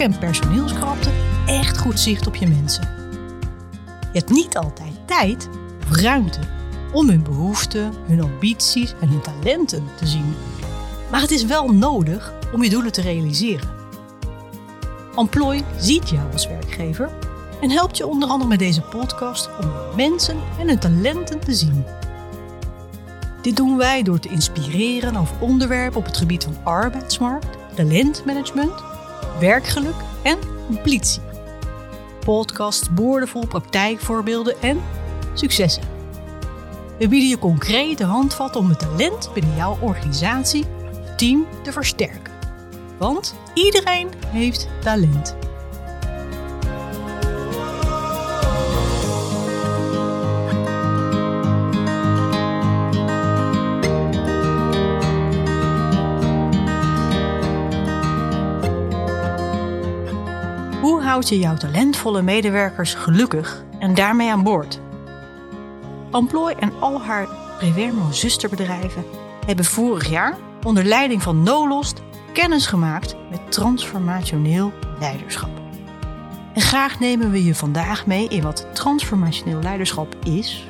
[0.00, 1.10] en personeelskrapte
[1.46, 2.88] echt goed zicht op je mensen.
[4.12, 5.48] Je hebt niet altijd tijd
[5.90, 6.40] of ruimte
[6.92, 10.34] om hun behoeften, hun ambities en hun talenten te zien.
[11.10, 13.68] Maar het is wel nodig om je doelen te realiseren.
[15.16, 17.10] Employ ziet jou als werkgever
[17.60, 21.84] en helpt je onder andere met deze podcast om mensen en hun talenten te zien.
[23.42, 28.87] Dit doen wij door te inspireren over onderwerpen op het gebied van arbeidsmarkt, talentmanagement,
[29.40, 30.38] werkgeluk en
[30.68, 31.22] ambitie.
[32.24, 34.82] Podcasts boordevol praktijkvoorbeelden en
[35.34, 35.82] successen.
[36.98, 42.32] We bieden je concrete handvatten om het talent binnen jouw organisatie of team te versterken.
[42.98, 45.37] Want iedereen heeft talent.
[61.26, 64.80] Je jouw talentvolle medewerkers gelukkig en daarmee aan boord?
[66.12, 69.04] Employ en al haar Prevermo zusterbedrijven
[69.46, 72.02] hebben vorig jaar onder leiding van Nolost
[72.32, 75.50] kennis gemaakt met transformationeel leiderschap.
[76.54, 80.66] En graag nemen we je vandaag mee in wat transformationeel leiderschap is,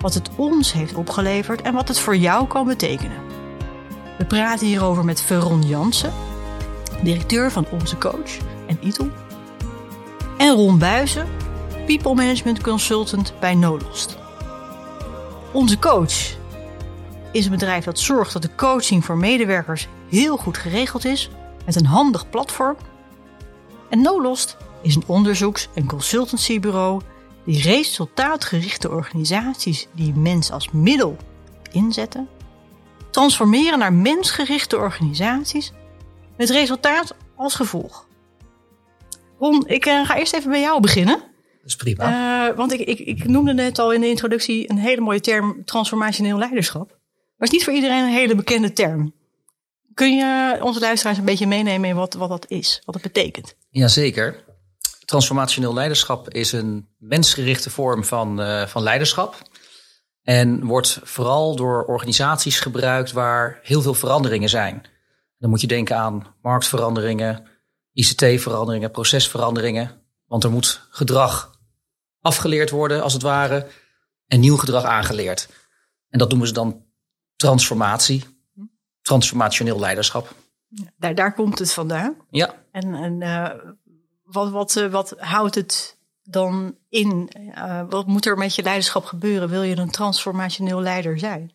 [0.00, 3.18] wat het ons heeft opgeleverd en wat het voor jou kan betekenen.
[4.18, 6.12] We praten hierover met Veron Jansen,
[7.02, 9.08] directeur van Onze Coach en ITEL,
[10.36, 11.26] en Ron Buizen,
[11.86, 14.18] People Management Consultant bij Nolost.
[15.52, 16.36] Onze coach
[17.32, 21.30] is een bedrijf dat zorgt dat de coaching voor medewerkers heel goed geregeld is
[21.64, 22.76] met een handig platform.
[23.90, 27.00] En Nolost is een onderzoeks- en consultancybureau
[27.44, 31.16] die resultaatgerichte organisaties die mens als middel
[31.72, 32.28] inzetten,
[33.10, 35.72] transformeren naar mensgerichte organisaties
[36.36, 38.06] met resultaat als gevolg.
[39.38, 41.16] Ron, ik uh, ga eerst even bij jou beginnen.
[41.16, 42.48] Dat is prima.
[42.48, 45.64] Uh, want ik, ik, ik noemde net al in de introductie een hele mooie term
[45.64, 46.88] transformationeel leiderschap.
[46.88, 49.14] Maar het is niet voor iedereen een hele bekende term.
[49.94, 53.54] Kun je onze luisteraars een beetje meenemen in wat, wat dat is, wat het betekent?
[53.70, 54.44] Jazeker.
[55.04, 59.42] Transformationeel leiderschap is een mensgerichte vorm van, uh, van leiderschap.
[60.22, 64.82] En wordt vooral door organisaties gebruikt waar heel veel veranderingen zijn.
[65.38, 67.46] Dan moet je denken aan marktveranderingen,
[67.96, 70.02] ICT-veranderingen, procesveranderingen.
[70.26, 71.58] Want er moet gedrag
[72.20, 73.66] afgeleerd worden, als het ware,
[74.26, 75.48] en nieuw gedrag aangeleerd.
[76.08, 76.84] En dat noemen ze dan
[77.36, 78.24] transformatie,
[79.02, 80.34] transformationeel leiderschap.
[80.96, 82.16] Daar, daar komt het vandaan.
[82.30, 82.54] Ja.
[82.70, 83.50] En, en uh,
[84.24, 87.30] wat, wat, uh, wat houdt het dan in?
[87.54, 89.48] Uh, wat moet er met je leiderschap gebeuren?
[89.48, 91.50] Wil je een transformationeel leider zijn?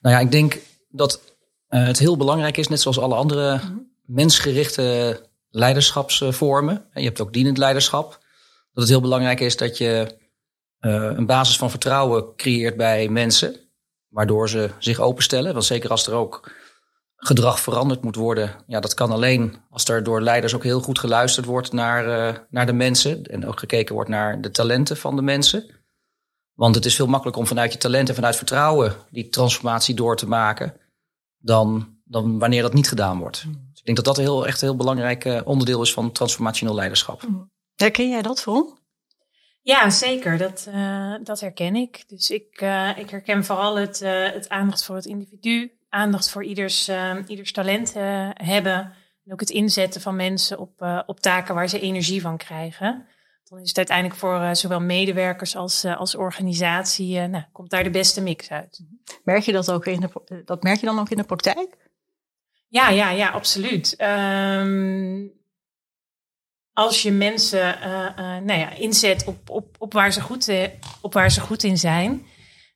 [0.00, 0.58] Nou ja, ik denk
[0.88, 1.20] dat
[1.68, 3.90] het heel belangrijk is, net zoals alle andere mm-hmm.
[4.02, 5.20] mensgerichte
[5.52, 6.88] leiderschapsvormen.
[6.92, 8.10] Je hebt ook dienend leiderschap.
[8.72, 10.20] Dat het heel belangrijk is dat je
[10.80, 13.62] een basis van vertrouwen creëert bij mensen
[14.08, 15.52] waardoor ze zich openstellen.
[15.52, 16.52] Want zeker als er ook
[17.16, 20.98] gedrag veranderd moet worden, ja, dat kan alleen als er door leiders ook heel goed
[20.98, 25.16] geluisterd wordt naar, uh, naar de mensen en ook gekeken wordt naar de talenten van
[25.16, 25.66] de mensen.
[26.52, 30.28] Want het is veel makkelijker om vanuit je talenten, vanuit vertrouwen die transformatie door te
[30.28, 30.74] maken,
[31.38, 33.44] dan, dan wanneer dat niet gedaan wordt.
[33.82, 36.74] Ik denk dat dat een heel, echt een heel belangrijk uh, onderdeel is van transformationeel
[36.74, 37.22] leiderschap.
[37.74, 38.78] Herken jij dat, Veron?
[39.62, 40.38] Ja, zeker.
[40.38, 42.04] Dat, uh, dat herken ik.
[42.06, 46.44] Dus ik, uh, ik herken vooral het, uh, het aandacht voor het individu, aandacht voor
[46.44, 46.90] ieders,
[47.26, 47.92] ieders talent
[48.34, 48.94] hebben.
[49.24, 53.06] En ook het inzetten van mensen op, op taken waar ze energie van krijgen.
[53.44, 58.20] Dan is het uiteindelijk voor zowel medewerkers als, als organisatie, nou, komt daar de beste
[58.20, 58.84] mix uit.
[59.24, 61.90] Merk je dat ook in de, dat merk je dan ook in de praktijk?
[62.72, 63.96] Ja, ja, ja, absoluut.
[64.00, 65.32] Um,
[66.72, 70.64] als je mensen uh, uh, nou ja, inzet op, op, op, waar ze goed, uh,
[71.00, 72.10] op waar ze goed in zijn.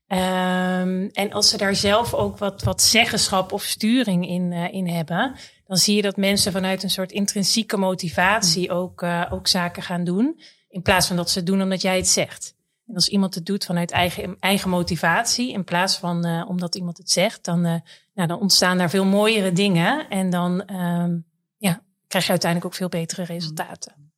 [0.09, 5.37] Um, en als ze daar zelf ook wat, wat zeggenschap of sturing in, in hebben,
[5.67, 10.41] dan zie je dat mensen vanuit een soort intrinsieke motivatie ook, ook zaken gaan doen.
[10.69, 12.56] In plaats van dat ze het doen omdat jij het zegt.
[12.87, 17.11] En als iemand het doet vanuit eigen, eigen motivatie, in plaats van omdat iemand het
[17.11, 17.83] zegt, dan, nou,
[18.29, 20.09] dan ontstaan daar veel mooiere dingen.
[20.09, 21.27] En dan um,
[22.06, 24.12] krijg je uiteindelijk ook veel betere resultaten.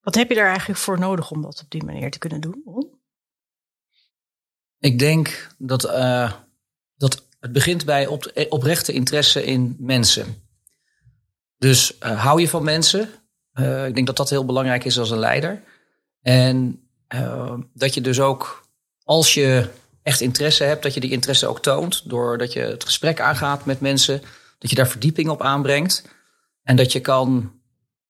[0.00, 2.62] Wat heb je daar eigenlijk voor nodig om dat op die manier te kunnen doen?
[4.78, 6.32] Ik denk dat, uh,
[6.96, 10.48] dat het begint bij op, oprechte interesse in mensen.
[11.56, 13.08] Dus uh, hou je van mensen.
[13.52, 15.62] Uh, ik denk dat dat heel belangrijk is als een leider.
[16.20, 16.83] En
[17.74, 18.66] dat je dus ook,
[19.04, 19.68] als je
[20.02, 22.10] echt interesse hebt, dat je die interesse ook toont.
[22.10, 24.22] Doordat je het gesprek aangaat met mensen
[24.58, 26.04] dat je daar verdieping op aanbrengt.
[26.62, 27.52] En dat je kan,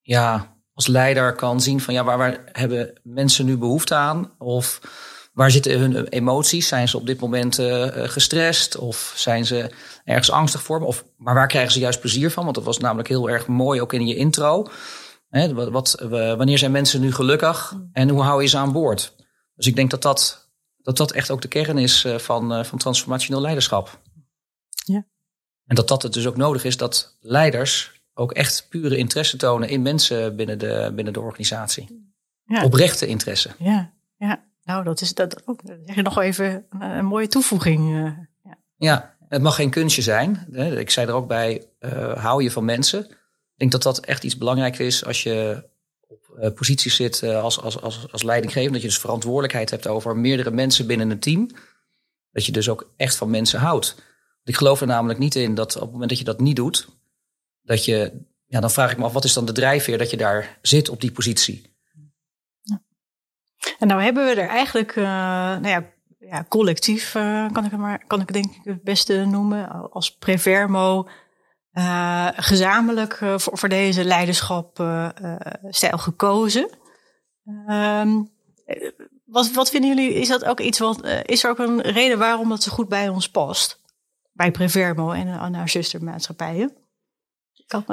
[0.00, 4.32] ja, als leider kan zien van ja, waar, waar hebben mensen nu behoefte aan?
[4.38, 4.80] Of
[5.32, 6.68] waar zitten hun emoties?
[6.68, 8.76] Zijn ze op dit moment uh, gestrest?
[8.76, 9.70] Of zijn ze
[10.04, 10.80] ergens angstig voor?
[10.80, 12.42] Of, maar waar krijgen ze juist plezier van?
[12.44, 14.68] Want dat was namelijk heel erg mooi ook in je intro.
[15.34, 19.14] Hè, wat, wat, wanneer zijn mensen nu gelukkig en hoe hou je ze aan boord?
[19.54, 23.40] Dus ik denk dat dat, dat, dat echt ook de kern is van, van transformationeel
[23.40, 24.00] leiderschap.
[24.84, 25.06] Ja.
[25.66, 29.68] En dat dat het dus ook nodig is dat leiders ook echt pure interesse tonen
[29.68, 32.12] in mensen binnen de, binnen de organisatie.
[32.44, 32.64] Ja.
[32.64, 33.50] Oprechte interesse.
[33.58, 34.44] Ja, ja.
[34.62, 35.60] nou dat is dat ook.
[35.94, 37.90] Nog even een, mooie toevoeging.
[37.90, 38.58] Uh, ja.
[38.76, 39.16] ja.
[39.28, 40.54] het mag geen kunstje zijn.
[40.78, 43.06] Ik zei er ook bij, uh, hou je van mensen.
[43.54, 45.64] Ik denk dat dat echt iets belangrijks is als je
[46.06, 48.72] op uh, positie zit als, als, als, als leidinggevende.
[48.72, 51.50] Dat je dus verantwoordelijkheid hebt over meerdere mensen binnen een team.
[52.32, 53.96] Dat je dus ook echt van mensen houdt.
[54.44, 56.88] Ik geloof er namelijk niet in dat op het moment dat je dat niet doet,
[57.62, 60.16] dat je, ja, dan vraag ik me af, wat is dan de drijfveer dat je
[60.16, 61.72] daar zit op die positie?
[63.78, 67.12] En nou hebben we er eigenlijk, uh, nou ja, ja collectief
[67.52, 71.08] kan ik het maar, kan ik het denk ik het beste noemen, als Prevermo,
[71.74, 76.68] uh, gezamenlijk voor, voor deze leiderschapstijl gekozen.
[77.68, 78.32] Um,
[79.24, 82.48] wat, wat vinden jullie, is dat ook iets wat, is er ook een reden waarom
[82.48, 83.80] dat zo goed bij ons past?
[84.32, 86.76] Bij Prevermo en aan haar zustermaatschappijen?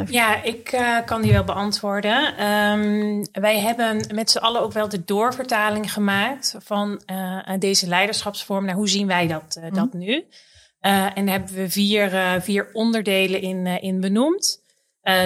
[0.09, 2.45] Ja, ik uh, kan die wel beantwoorden.
[2.45, 8.65] Um, wij hebben met z'n allen ook wel de doorvertaling gemaakt van uh, deze leiderschapsvorm
[8.65, 10.25] naar hoe zien wij dat, uh, dat nu.
[10.81, 14.61] En daar hebben we vier, vier onderdelen in, in benoemd.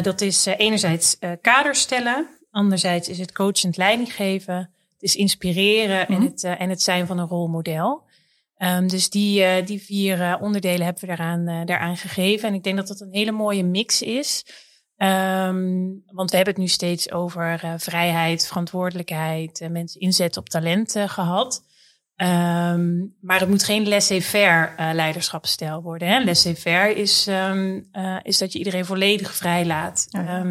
[0.01, 4.55] dat is enerzijds kaders stellen, anderzijds is het coachend leiding geven,
[4.93, 8.03] het is inspireren en, het, en het zijn van een rolmodel.
[8.57, 12.49] Um, dus die, uh, die vier uh, onderdelen hebben we daaraan, uh, daaraan gegeven.
[12.49, 14.45] En ik denk dat dat een hele mooie mix is.
[14.97, 21.64] Um, want we hebben het nu steeds over vrijheid, verantwoordelijkheid, mensen inzetten op talent gehad.
[22.17, 26.07] Um, maar het moet geen laissez-faire leiderschapsstijl worden.
[26.07, 26.23] Hè?
[26.23, 27.29] Laissez-faire is,
[28.23, 30.07] is dat je iedereen volledig vrij laat.
[30.09, 30.44] Ja.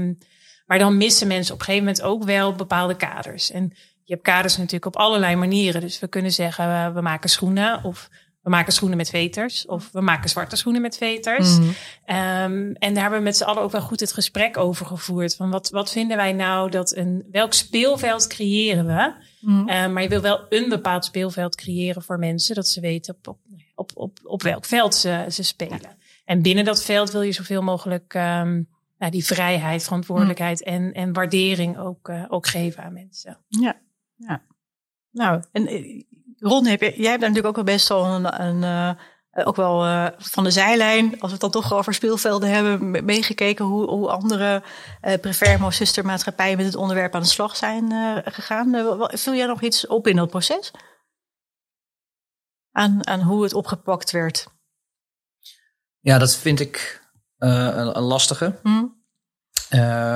[0.66, 3.50] maar dan missen mensen op een gegeven moment ook wel bepaalde kaders.
[3.50, 3.72] En
[4.02, 5.80] je hebt kaders natuurlijk op allerlei manieren.
[5.80, 8.08] Dus we kunnen zeggen, we maken schoenen of
[8.42, 11.58] we maken schoenen met veters of we maken zwarte schoenen met veters.
[11.58, 11.64] Mm.
[11.66, 15.36] Um, en daar hebben we met z'n allen ook wel goed het gesprek over gevoerd.
[15.36, 19.12] Van wat, wat vinden wij nou dat een, welk speelveld creëren we?
[19.44, 19.68] Mm.
[19.68, 23.36] Uh, maar je wil wel een bepaald speelveld creëren voor mensen, dat ze weten op,
[23.74, 25.96] op, op, op welk veld ze, ze spelen.
[26.24, 28.68] En binnen dat veld wil je zoveel mogelijk um,
[28.98, 30.72] nou, die vrijheid, verantwoordelijkheid mm.
[30.72, 33.38] en, en waardering ook, uh, ook geven aan mensen.
[33.48, 33.80] Ja.
[34.16, 34.42] Ja.
[35.10, 36.02] Nou, en eh,
[36.38, 38.96] Ron, heb je, jij hebt daar natuurlijk ook wel best wel een, een
[39.34, 43.64] ook wel uh, van de zijlijn, als we het dan toch over speelvelden hebben, meegekeken
[43.64, 44.62] hoe, hoe andere
[45.02, 47.92] uh, Prefermo zustermaatschappijen met het onderwerp aan de slag zijn
[48.24, 48.70] gegaan.
[49.10, 50.70] vul jij nog iets op in dat proces?
[52.72, 54.46] Aan, aan hoe het opgepakt werd?
[56.00, 57.02] Ja, dat vind ik
[57.38, 58.58] een, een, lastige.
[58.62, 58.86] Hm?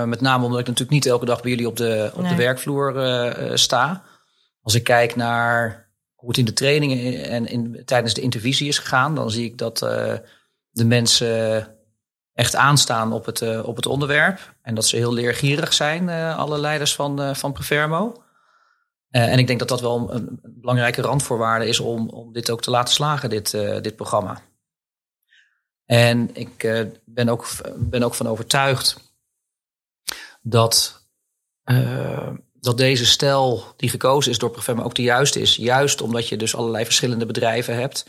[0.08, 2.94] Met name omdat ik natuurlijk niet elke dag bij jullie op de, op de werkvloer
[3.58, 4.02] sta.
[4.62, 5.87] Als ik kijk naar
[6.18, 9.58] hoe het in de trainingen en in, tijdens de intervisie is gegaan, dan zie ik
[9.58, 10.14] dat uh,
[10.70, 11.76] de mensen
[12.32, 14.54] echt aanstaan op het, op het onderwerp.
[14.62, 18.22] En dat ze heel leergierig zijn, alle leiders van, van Prefermo.
[19.10, 22.70] en ik denk dat dat wel een, belangrijke randvoorwaarde is om, om dit ook te
[22.70, 23.50] laten slagen, dit,
[23.82, 24.40] dit programma.
[25.84, 29.08] En ik ben, ook, ben ook van overtuigd
[30.42, 31.06] dat,
[32.60, 35.56] dat deze stijl die gekozen is door Profema ook de juiste is.
[35.56, 38.06] Juist omdat je dus allerlei verschillende bedrijven hebt.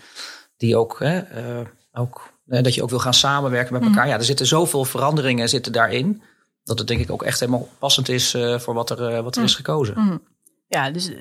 [0.57, 1.17] Die ook, hè,
[1.59, 4.03] uh, ook dat je ook wil gaan samenwerken met elkaar.
[4.03, 4.09] Mm.
[4.09, 6.21] Ja, er zitten zoveel veranderingen zitten daarin.
[6.63, 9.43] Dat het denk ik ook echt helemaal passend is uh, voor wat er, wat er
[9.43, 9.57] is mm.
[9.57, 9.99] gekozen.
[9.99, 10.21] Mm.
[10.67, 11.11] Ja, dus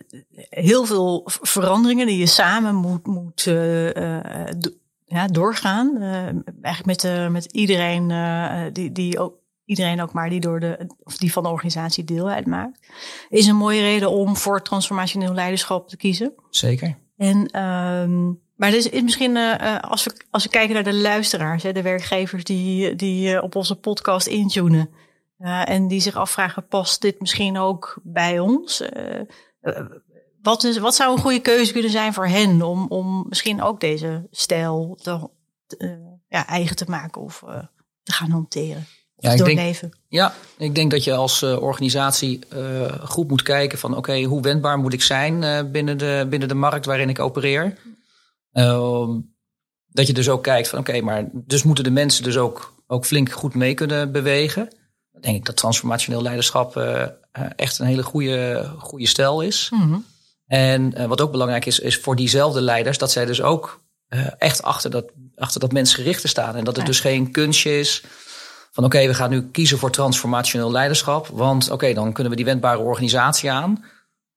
[0.49, 3.42] heel veel veranderingen die je samen moet, moet
[5.04, 6.02] ja, doorgaan.
[6.62, 9.35] eigenlijk met, met iedereen die, die ook
[9.68, 12.78] iedereen ook maar die, door de, of die van de organisatie deel uitmaakt,
[13.28, 16.35] is een mooie reden om voor transformationeel leiderschap te kiezen.
[16.50, 16.99] Zeker.
[17.16, 21.62] En, um, maar is, is misschien, uh, als, we, als we kijken naar de luisteraars,
[21.62, 24.90] hè, de werkgevers die, die uh, op onze podcast intunen.
[25.38, 28.82] Uh, en die zich afvragen, past dit misschien ook bij ons?
[30.42, 33.80] wat, is, wat zou een goede keuze kunnen zijn voor hen om, om misschien ook
[33.80, 35.28] deze stijl te,
[36.28, 37.44] ja, eigen te maken of
[38.02, 38.87] te gaan hanteren?
[39.20, 43.78] Ja, ik denk, ja, ik denk dat je als uh, organisatie uh, goed moet kijken
[43.78, 47.18] van oké, hoe wendbaar moet ik zijn uh, binnen, de, binnen de markt waarin ik
[47.18, 47.76] opereer.
[48.52, 49.10] Ehm,
[49.87, 53.06] dat je dus ook kijkt van oké, maar dus moeten de mensen dus ook, ook
[53.06, 54.68] flink goed mee kunnen bewegen.
[55.20, 56.76] denk ik dat transformationeel leiderschap
[57.56, 59.68] echt een hele goede, goede stijl is.
[59.72, 59.98] Mhm.
[60.46, 63.82] En wat ook belangrijk is, is voor diezelfde leiders dat zij dus ook
[64.38, 66.56] echt achter dat, achter dat mensgerichte staan.
[66.56, 68.02] En dat het dus geen kunstje is
[68.78, 71.26] van oké, we gaan nu kiezen voor transformationeel leiderschap.
[71.26, 73.85] Want oké, dan kunnen we die wendbare organisatie aan.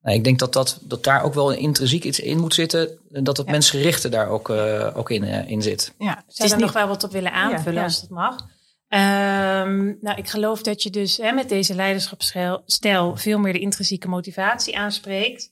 [0.01, 2.89] Nou, ik denk dat, dat, dat daar ook wel een intrinsiek iets in moet zitten.
[3.11, 3.51] En dat het ja.
[3.51, 5.93] mensgerichte daar ook, uh, ook in, uh, in zit.
[5.97, 6.65] Ja, ik zou er niet...
[6.65, 8.35] nog wel wat op willen aanvullen ja, als dat mag.
[8.35, 14.07] Um, nou, ik geloof dat je dus hè, met deze leiderschapsstijl veel meer de intrinsieke
[14.07, 15.51] motivatie aanspreekt.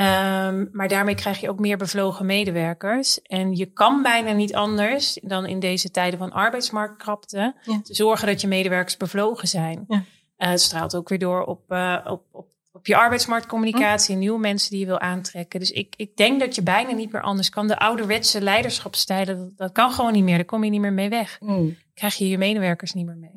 [0.00, 3.22] Um, maar daarmee krijg je ook meer bevlogen medewerkers.
[3.22, 7.80] En je kan bijna niet anders dan in deze tijden van arbeidsmarktkrapte Ja.
[7.82, 9.84] te zorgen dat je medewerkers bevlogen zijn.
[9.88, 9.96] Ja.
[9.96, 10.02] Uh,
[10.48, 14.80] het straalt ook weer door op, uh, op, op, op je arbeidsmarktcommunicatie, nieuwe mensen die
[14.80, 15.60] je wil aantrekken.
[15.60, 17.66] Dus ik, ik denk dat je bijna niet meer anders kan.
[17.66, 20.36] De ouderwetse leiderschapsstijlen, dat, dat kan gewoon niet meer.
[20.36, 21.38] Daar kom je niet meer mee weg.
[21.40, 21.76] Mm.
[21.94, 23.32] Krijg je je medewerkers niet meer mee.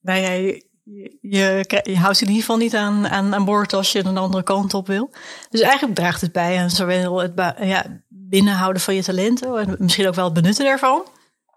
[0.00, 0.60] Nou ja,
[1.20, 4.42] je, je, houdt in ieder geval niet aan, aan, aan boord als je een andere
[4.42, 5.10] kant op wil.
[5.50, 10.06] Dus eigenlijk draagt het bij aan zowel het ja, binnenhouden van je talenten en misschien
[10.06, 11.04] ook wel het benutten daarvan,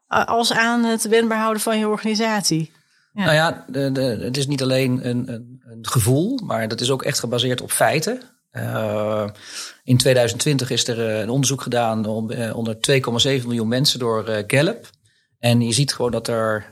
[0.07, 2.71] als aan het wendbaar houden van je organisatie.
[3.13, 3.24] Ja.
[3.24, 3.65] Nou ja,
[4.25, 7.71] het is niet alleen een, een, een, gevoel, maar dat is ook echt gebaseerd op
[7.71, 8.21] feiten.
[8.51, 9.29] Uh,
[9.83, 12.05] in 2020 is er een onderzoek gedaan
[12.53, 14.89] onder 2,7 miljoen mensen door Gallup.
[15.39, 16.71] En je ziet gewoon dat er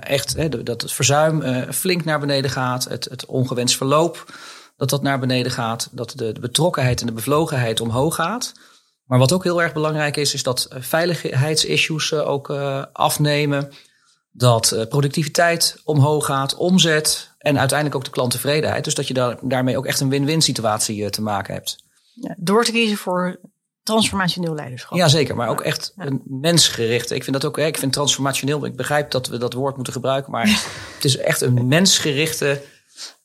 [0.00, 4.34] echt hè, dat het verzuim uh, flink naar beneden gaat, het, het ongewenst verloop
[4.76, 8.52] dat dat naar beneden gaat, dat de, de, betrokkenheid en de bevlogenheid omhoog gaat.
[9.04, 12.50] Maar wat ook heel erg belangrijk is, is dat veiligheidsissues uh, ook
[12.92, 13.72] afnemen,
[14.30, 18.84] dat productiviteit omhoog gaat, omzet en uiteindelijk ook de klanttevredenheid.
[18.84, 21.76] Dus dat je daar, daarmee ook echt een win-win situatie te maken hebt.
[22.14, 23.40] Ja, door te kiezen voor
[23.82, 24.98] transformationeel leiderschap.
[24.98, 25.36] Ja, zeker.
[25.36, 27.10] Maar ook echt een mensgericht.
[27.10, 30.32] Ik vind dat ook, ik vind transformationeel, ik begrijp dat we dat woord moeten gebruiken,
[30.32, 30.46] maar
[30.94, 32.62] het is echt een mensgerichte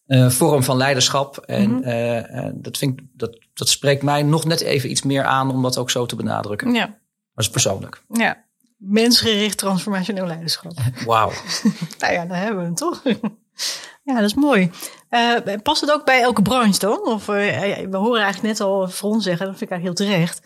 [0.07, 1.37] uh, vorm van leiderschap.
[1.37, 1.89] En Mhm.
[1.89, 5.61] uh, dat, vind ik, dat, dat spreekt mij nog net even iets meer aan om
[5.63, 6.73] dat ook zo te benadrukken.
[6.73, 6.85] Ja.
[6.85, 6.99] Maar
[7.33, 8.03] dat is persoonlijk.
[8.13, 8.45] Ja.
[8.77, 10.71] Mensgericht transformationeel leiderschap.
[11.05, 11.31] Wauw.
[11.99, 13.01] nou ja, daar hebben we hem toch.
[14.03, 14.71] Ja, dat is mooi.
[15.09, 17.07] Uh, past het ook bij elke branche dan?
[17.07, 17.35] Of uh,
[17.75, 20.41] we horen eigenlijk net al Fron zeggen, dat vind ik eigenlijk heel terecht.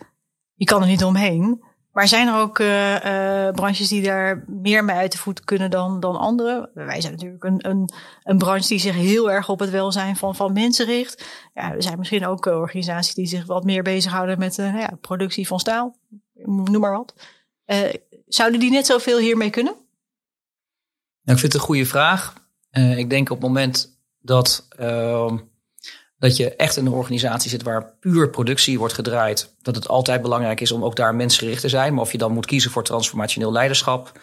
[0.54, 1.64] Je kan er niet omheen.
[1.92, 6.00] Maar zijn er ook uh, branches die daar meer mee uit de voet kunnen dan,
[6.00, 6.70] dan andere?
[6.74, 7.92] Wij zijn natuurlijk een, een,
[8.22, 11.24] een branche die zich heel erg op het welzijn van, van mensen richt.
[11.54, 15.46] Ja, er zijn misschien ook organisaties die zich wat meer bezighouden met de ja, productie
[15.46, 15.96] van staal.
[16.34, 17.14] Noem maar wat.
[18.26, 19.72] zouden die net zoveel hiermee kunnen?
[21.22, 22.34] Nou, ik vind het een goede vraag.
[22.72, 25.32] Ik denk op het moment dat, uh,
[26.18, 30.22] dat je echt in een organisatie zit waar puur productie wordt gedraaid, dat het altijd
[30.22, 31.94] belangrijk is om ook daar mensgericht te zijn.
[31.94, 34.20] Maar of je dan moet kiezen voor transformationeel leiderschap,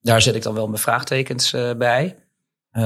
[0.00, 2.16] daar zet ik dan wel mijn vraagtekens uh, bij.
[2.72, 2.82] Uh,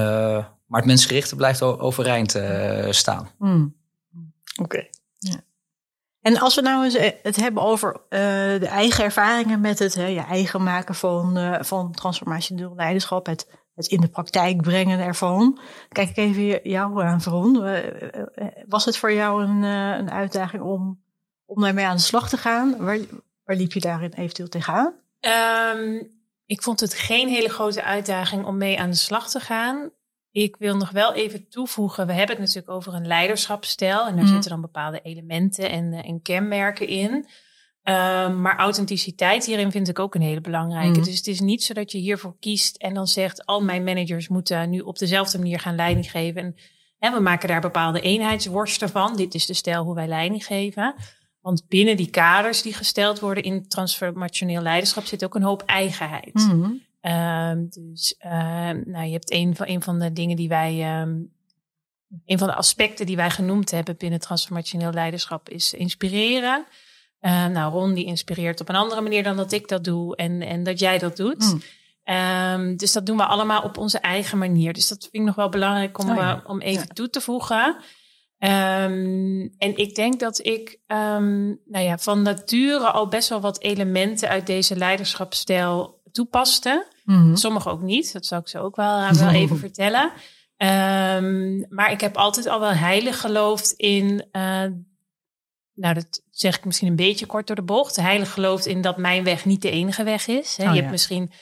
[0.67, 3.31] maar het mensgerichte blijft overeind uh, staan.
[3.39, 3.77] Mm.
[4.11, 4.63] Oké.
[4.63, 4.91] Okay.
[5.19, 5.41] Ja.
[6.21, 10.63] En als we nou eens het hebben over de eigen ervaringen met het je eigen
[10.63, 13.47] maken van, van transformationeel leiderschap, het
[13.77, 15.59] het in de praktijk brengen ervan.
[15.89, 17.65] Kijk ik even jou aan, Veron.
[18.67, 21.03] Was het voor jou een, een uitdaging om,
[21.45, 22.77] om daarmee aan de slag te gaan?
[22.79, 22.99] Waar,
[23.45, 24.95] waar liep je daarin eventueel tegenaan?
[25.77, 26.15] Um,
[26.47, 29.91] ik vond het geen hele grote uitdaging om mee aan de slag te gaan.
[30.31, 34.07] Ik wil nog wel even toevoegen, we hebben het natuurlijk over een leiderschapsstijl.
[34.07, 34.31] En daar mm.
[34.31, 37.27] zitten dan bepaalde elementen en, en kenmerken in.
[37.89, 40.99] Um, maar authenticiteit hierin vind ik ook een hele belangrijke.
[40.99, 41.05] Mm.
[41.05, 43.47] Dus het is niet zo dat je hiervoor kiest en dan zegt...
[43.47, 46.43] al mijn managers moeten nu op dezelfde manier gaan leiding geven.
[46.43, 46.55] En,
[46.99, 49.17] en we maken daar bepaalde eenheidsworsten van.
[49.17, 50.95] Dit is de stijl hoe wij leiding geven.
[51.41, 55.05] Want binnen die kaders die gesteld worden in transformationeel leiderschap...
[55.05, 56.35] zit ook een hoop eigenheid.
[56.35, 56.81] Mm.
[57.01, 58.31] Um, dus uh,
[58.85, 61.03] nou, je hebt een van, een van de dingen die wij...
[62.25, 65.49] Een van de aspecten die wij genoemd hebben binnen transformationeel leiderschap...
[65.49, 66.67] is inspireren...
[67.21, 70.43] Uh, nou, Ron die inspireert op een andere manier dan dat ik dat doe en,
[70.43, 71.45] en dat jij dat doet.
[71.53, 71.63] Mm.
[72.15, 74.73] Um, dus dat doen we allemaal op onze eigen manier.
[74.73, 76.35] Dus dat vind ik nog wel belangrijk om, Oh ja.
[76.37, 76.95] uh, om even Ja.
[76.95, 77.77] toe te voegen.
[78.39, 83.61] Um, en ik denk dat ik um, nou ja, van nature al best wel wat
[83.63, 86.87] elementen uit deze leiderschapsstijl toepaste.
[87.05, 87.37] Mhm.
[87.37, 90.13] Sommige ook niet, dat zou ik zo ook wel, uh, wel even vertellen.
[91.69, 94.63] Maar ik heb altijd al wel heilig geloofd in uh,
[95.77, 97.97] nou, dat zeg ik misschien een beetje kort door de bocht.
[97.97, 100.57] Heilig gelooft in dat mijn weg niet de enige weg is.
[100.57, 100.63] Hè.
[100.63, 100.81] Oh, je ja.
[100.81, 101.33] hebt misschien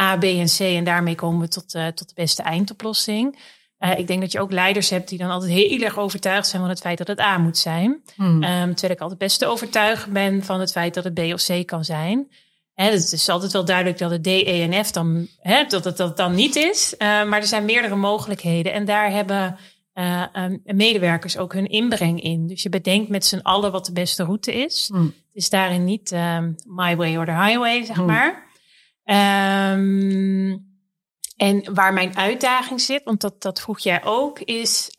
[0.00, 3.38] A, B en C en daarmee komen we tot, uh, tot de beste eindoplossing.
[3.78, 6.62] Uh, ik denk dat je ook leiders hebt die dan altijd heel erg overtuigd zijn
[6.62, 8.02] van het feit dat het A moet zijn.
[8.16, 8.42] Mhm.
[8.42, 11.66] Um, terwijl ik altijd best overtuigd ben van het feit dat het B of C
[11.66, 12.28] kan zijn.
[12.74, 15.84] Hè, het is altijd wel duidelijk dat het D, E en F dan, hè, dat
[15.84, 16.94] het dat dan niet is.
[16.98, 18.72] Uh, maar er zijn meerdere mogelijkheden.
[18.72, 19.58] En daar hebben
[19.98, 22.46] uh, um, medewerkers ook hun inbreng in.
[22.46, 24.90] Dus je bedenkt met z'n allen wat de beste route is.
[24.92, 25.04] Mm.
[25.04, 28.06] Het is daarin niet um, my way or the highway, zeg Mm.
[28.06, 28.44] maar.
[29.72, 30.74] Um,
[31.36, 34.90] en waar mijn uitdaging zit, want dat, dat vroeg jij ook, is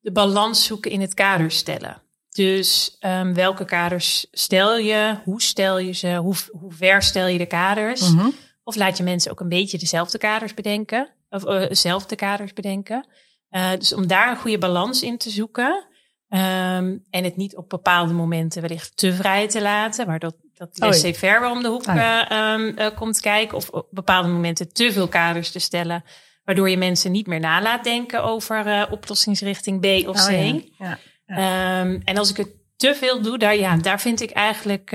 [0.00, 2.02] de balans zoeken in het kader stellen.
[2.30, 2.96] Dus
[3.32, 5.18] welke kaders stel je?
[5.24, 6.14] Hoe stel je ze?
[6.14, 8.12] Hoe, hoe ver stel je de kaders?
[8.12, 8.28] Mhm.
[8.64, 11.08] Of laat je mensen ook een beetje dezelfde kaders bedenken?
[11.30, 13.06] Of uh, dezelfde kaders bedenken?
[13.50, 15.86] Uh, dus om daar een goede balans in te zoeken.
[16.28, 20.06] Um, en het niet op bepaalde momenten wellicht te vrij te laten.
[20.06, 20.86] Maar dat, dat Oh ja.
[20.86, 23.56] laissez-faire om de hoek Oh uh, um, uh, komt kijken.
[23.56, 26.04] Of op bepaalde momenten te veel kaders te stellen.
[26.44, 30.30] Waardoor je mensen niet meer nalaat denken over oplossingsrichting B of C.
[30.30, 30.98] Oh ja.
[31.26, 31.80] Ja.
[31.80, 34.90] Um, en als ik het te veel doe, daar, ja, daar vind ik eigenlijk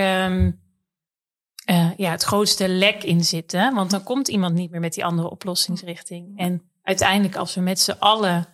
[1.95, 3.73] ja, het grootste lek in zitten.
[3.73, 6.39] Want dan komt iemand niet meer met die andere oplossingsrichting.
[6.39, 8.47] En uiteindelijk, als we met z'n allen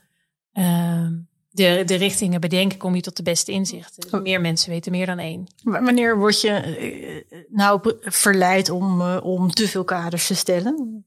[0.54, 1.08] uh,
[1.50, 4.10] de, de richtingen bedenken, kom je tot de beste inzichten.
[4.10, 5.48] Dus meer mensen weten meer dan één.
[5.64, 11.06] Wanneer word je eh, nou verleid om, uh, om te veel kaders te stellen?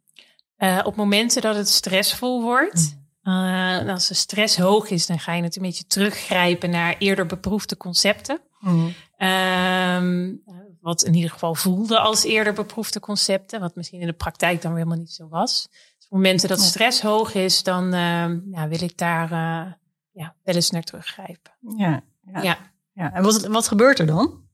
[0.58, 2.98] Uh, op momenten dat het stressvol wordt.
[3.22, 7.26] Uh, als de stress hoog is, dan ga je het een beetje teruggrijpen naar eerder
[7.26, 8.40] beproefde concepten.
[8.60, 8.94] Mm.
[9.18, 10.42] Um,
[10.80, 14.70] wat in ieder geval voelde als eerder beproefde concepten, wat misschien in de praktijk dan
[14.70, 15.68] weer helemaal niet zo was.
[16.11, 19.73] Momenten dat stress hoog is, dan uh, ja, wil ik daar uh,
[20.12, 21.52] ja, wel eens naar teruggrijpen.
[21.76, 22.02] Ja,
[22.33, 22.43] ja.
[22.43, 22.59] ja.
[22.93, 23.12] ja.
[23.12, 24.49] En wat, wat gebeurt er dan?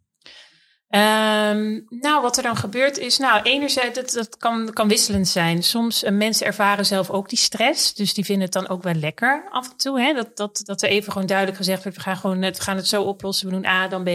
[0.88, 5.62] Um, nou, wat er dan gebeurt is, nou, enerzijds, dat, dat kan, kan wisselend zijn.
[5.62, 8.94] Soms uh, mensen ervaren zelf ook die stress, dus die vinden het dan ook wel
[8.94, 10.00] lekker af en toe.
[10.00, 10.12] Hè?
[10.12, 12.88] Dat, dat, dat er even gewoon duidelijk gezegd wordt, we gaan, gewoon, we gaan het
[12.88, 14.08] zo oplossen, we doen A, dan B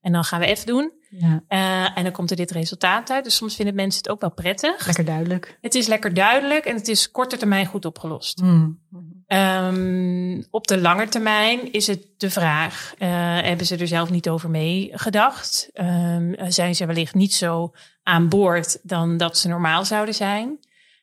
[0.00, 0.92] en dan gaan we F doen.
[1.18, 1.42] Ja.
[1.48, 3.24] Uh, en dan komt er dit resultaat uit.
[3.24, 4.86] Dus soms vinden mensen het ook wel prettig.
[4.86, 5.58] Lekker duidelijk.
[5.60, 8.40] Het is lekker duidelijk en het is korte termijn goed opgelost.
[8.42, 8.80] Mm.
[9.26, 13.08] Um, op de lange termijn is het de vraag: uh,
[13.40, 15.70] hebben ze er zelf niet over meegedacht?
[15.74, 17.72] Um, zijn ze wellicht niet zo
[18.02, 20.58] aan boord dan dat ze normaal zouden zijn?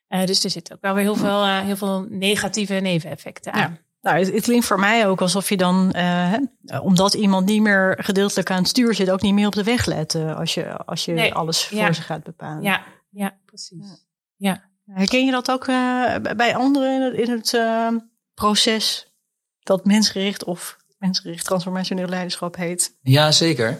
[0.10, 3.60] Uh, dus er zit ook wel weer heel veel, heel veel negatieve neveneffecten aan.
[3.60, 3.88] Ja.
[4.02, 6.34] Nou, het, het, klinkt voor mij ook alsof je dan, uh,
[6.82, 9.86] omdat iemand niet meer gedeeltelijk aan het stuur zit, ook niet meer op de weg
[9.86, 11.34] let uh, als je, als je nee.
[11.34, 12.62] alles voor ze gaat bepalen.
[12.62, 14.06] Ja, ja precies.
[14.36, 14.64] Ja.
[14.86, 14.94] ja.
[14.94, 19.14] Herken je dat ook uh, bij anderen in het, in het proces
[19.60, 22.98] dat mensgericht of mensgericht transformationeel leiderschap heet?
[23.02, 23.80] Ja, zeker.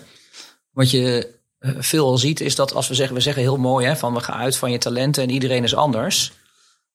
[0.72, 3.96] Wat je veel al ziet is dat als we zeggen, we zeggen heel mooi hè,
[3.96, 6.34] van we gaan uit van je talenten en iedereen is anders.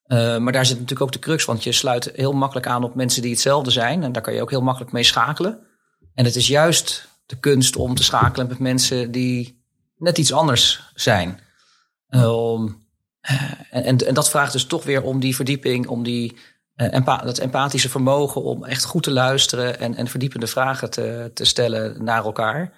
[0.07, 2.95] Uh, maar daar zit natuurlijk ook de crux, want je sluit heel makkelijk aan op
[2.95, 4.03] mensen die hetzelfde zijn.
[4.03, 5.59] En daar kan je ook heel makkelijk mee schakelen.
[6.15, 9.65] En het is juist de kunst om te schakelen met mensen die
[9.97, 11.41] net iets anders zijn.
[12.09, 12.83] Um,
[13.71, 16.37] en, en, en, dat vraagt dus toch weer om die verdieping, om die,
[16.75, 21.45] empa dat empathische vermogen om echt goed te luisteren en, en verdiepende vragen te, te
[21.45, 22.73] stellen naar elkaar.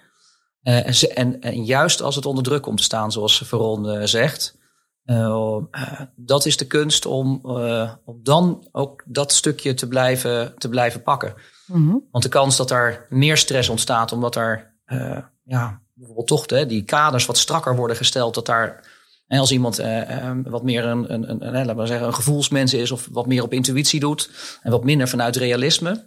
[0.61, 4.56] En, en, juist als het onder druk komt te staan, zoals Veron zegt.
[5.07, 10.53] Uh, uh, dat is de kunst om, uh, om dan ook dat stukje te blijven,
[10.57, 11.33] te blijven pakken.
[11.65, 12.03] Mm -hmm.
[12.11, 14.75] Want de kans dat er meer stress ontstaat, omdat er
[15.43, 18.95] ja, bijvoorbeeld toch de, die kaders wat strakker worden gesteld, dat daar.
[19.27, 19.81] En als iemand
[20.43, 23.43] wat meer een, een, een, een, laten we zeggen, een gevoelsmens is, of wat meer
[23.43, 24.29] op intuïtie doet,
[24.61, 26.05] en wat minder vanuit realisme,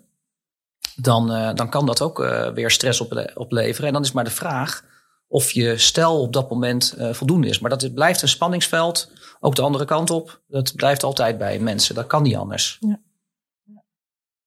[0.94, 2.18] dan, dan kan dat ook
[2.54, 3.86] weer stress ople opleveren.
[3.86, 4.82] En dan is maar de vraag
[5.30, 7.58] of je stel op dat moment uh, voldoende is.
[7.58, 10.42] Maar dat het blijft een spanningsveld, ook de andere kant op.
[10.48, 12.76] Dat blijft altijd bij mensen, dat kan niet anders.
[12.80, 13.00] Ja.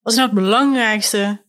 [0.01, 1.41] Wat is nou het belangrijkste,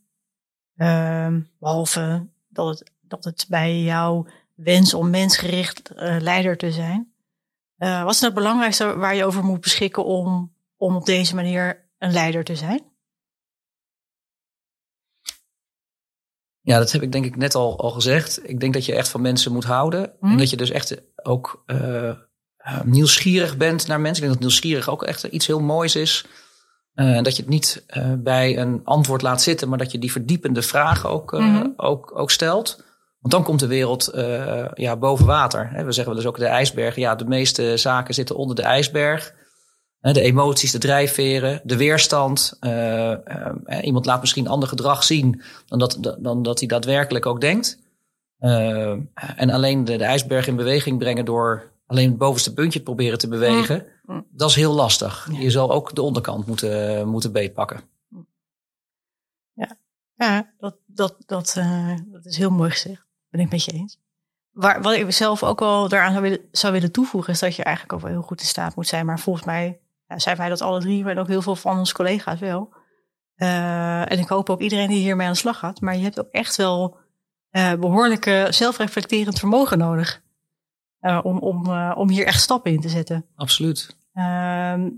[0.77, 7.13] uh, behalve dat het, dat het bij jouw wens om mensgericht uh, leider te zijn,
[7.79, 11.35] uh, wat is nou het belangrijkste waar je over moet beschikken om, om op deze
[11.35, 12.94] manier een leider te zijn?
[16.65, 18.49] Ja, dat heb ik denk ik net al, al gezegd.
[18.49, 20.13] Ik denk dat je echt van mensen moet houden.
[20.21, 20.27] Hm?
[20.27, 22.11] En dat je dus echt ook uh,
[22.85, 24.23] nieuwsgierig bent naar mensen.
[24.23, 26.27] Ik denk dat nieuwsgierig ook echt iets heel moois is.
[26.95, 30.13] Uh, dat je het niet uh, bij een antwoord laat zitten, maar dat je die
[30.13, 31.73] verdiepende vragen ook, Mm -hmm.
[31.77, 32.77] ook, ook stelt.
[33.21, 34.11] Want dan komt de wereld
[34.75, 35.71] ja, boven water.
[35.73, 36.97] We zeggen wel eens ook de ijsberg.
[36.97, 39.35] Ja, de meeste zaken zitten onder de ijsberg.
[40.13, 42.57] De emoties, de drijfveren, de weerstand.
[42.61, 43.17] Uh, uh,
[43.83, 47.79] iemand laat misschien ander gedrag zien dan dat, dan dat hij daadwerkelijk ook denkt.
[48.39, 48.91] Uh,
[49.37, 53.29] en alleen de, de, ijsberg in beweging brengen door alleen het bovenste puntje proberen te
[53.29, 53.87] bewegen.
[54.03, 54.27] Mm.
[54.31, 55.29] Dat is heel lastig.
[55.33, 55.39] Ja.
[55.39, 57.81] Je zal ook de onderkant moeten, moeten beetpakken.
[59.53, 59.77] Ja,
[60.15, 61.55] ja dat, dat, dat,
[62.07, 63.07] dat is heel mooi gezegd.
[63.31, 63.99] Ben ik met je eens.
[64.51, 67.63] waar, wat ik zelf ook wel daaraan zou willen, zou willen toevoegen, is dat je
[67.63, 69.07] eigenlijk ook wel heel goed in staat moet zijn.
[69.07, 69.79] Maar volgens mij
[70.15, 72.75] ja, zijn wij dat alle drie, maar ook heel veel van onze collega's wel.
[73.37, 75.81] Uh, en ik hoop ook iedereen die hiermee aan de slag gaat.
[75.81, 76.97] Maar je hebt ook echt wel
[77.51, 80.23] uh, behoorlijke zelfreflecterend vermogen nodig.
[81.01, 83.27] Uh, om, om, om hier echt stappen in te zetten.
[83.37, 83.97] Absoluut.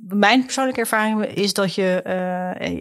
[0.08, 2.02] mijn persoonlijke ervaring is dat je,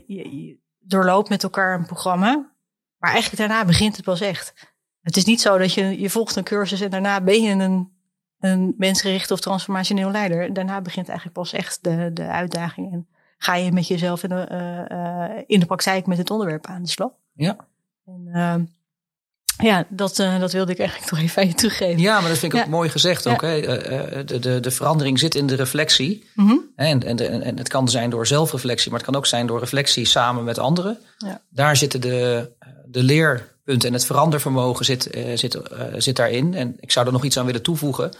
[0.07, 2.53] je, je doorloopt met elkaar een programma.
[2.97, 4.73] Maar eigenlijk daarna begint het pas echt.
[5.01, 7.94] Het is niet zo dat je, je volgt een cursus en daarna ben je een,
[8.45, 10.53] een mensgericht of transformationeel leider.
[10.53, 12.91] Daarna begint eigenlijk pas echt de, de uitdaging.
[12.91, 16.83] En ga je met jezelf in de, uh, in de praktijk met het onderwerp aan
[16.83, 17.11] de slag.
[17.33, 17.55] Ja.
[18.05, 18.55] En, uh,
[19.57, 22.01] ja, dat, uh, dat wilde ik eigenlijk toch even aan je teruggeven.
[22.01, 22.65] Ja, maar dat vind ik ja.
[22.65, 23.23] ook mooi gezegd.
[23.23, 23.31] Ja.
[23.31, 23.61] Ook, hè?
[24.23, 26.29] De, de, de verandering zit in de reflectie.
[26.33, 26.71] Mm -hmm.
[26.75, 30.05] en, en, en het kan zijn door zelfreflectie, maar het kan ook zijn door reflectie
[30.05, 30.97] samen met anderen.
[31.17, 31.41] Ja.
[31.49, 32.51] Daar zitten de,
[32.85, 33.03] de
[33.65, 35.61] leerpunten en het verandervermogen zit, uh, zit, uh,
[35.97, 36.53] zit daarin.
[36.53, 38.11] En ik zou er nog iets aan willen toevoegen.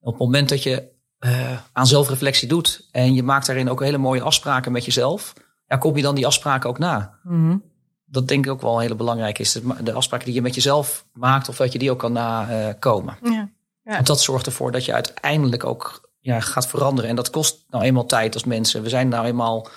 [0.00, 3.98] Op het moment dat je uh, aan zelfreflectie doet en je maakt daarin ook hele
[3.98, 5.32] mooie afspraken met jezelf,
[5.66, 7.18] ja, kom je dan die afspraken ook na.
[7.22, 7.62] Mm -hmm.
[8.04, 9.60] Dat denk ik ook wel heel belangrijk is.
[9.82, 13.18] De afspraken die je met jezelf maakt, of dat je die ook kan nakomen.
[13.22, 13.48] Ja.
[13.84, 13.92] Ja.
[13.92, 17.10] Want dat zorgt ervoor dat je uiteindelijk ook ja, gaat veranderen.
[17.10, 18.82] En dat kost nou eenmaal tijd als mensen.
[18.82, 19.68] We zijn nou eenmaal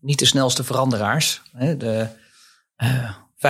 [0.00, 1.42] niet de snelste veranderaars.
[1.52, 1.76] Hè.
[1.76, 2.08] De,
[3.40, 3.42] 95%